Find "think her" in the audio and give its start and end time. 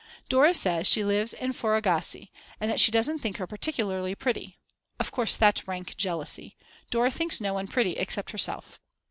3.19-3.45